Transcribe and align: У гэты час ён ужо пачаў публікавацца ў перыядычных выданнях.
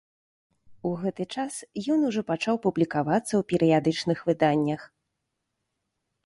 У 0.91 0.93
гэты 1.01 1.23
час 1.35 1.53
ён 1.95 1.99
ужо 2.09 2.21
пачаў 2.31 2.55
публікавацца 2.65 3.25
ў 3.25 3.43
перыядычных 3.53 4.17
выданнях. 4.31 4.81